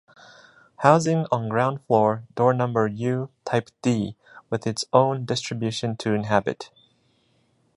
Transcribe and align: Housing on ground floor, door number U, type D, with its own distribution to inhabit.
Housing 0.77 1.27
on 1.31 1.47
ground 1.47 1.85
floor, 1.85 2.23
door 2.33 2.55
number 2.55 2.87
U, 2.87 3.29
type 3.45 3.69
D, 3.83 4.15
with 4.49 4.65
its 4.65 4.83
own 4.91 5.25
distribution 5.25 5.95
to 5.97 6.15
inhabit. 6.15 6.71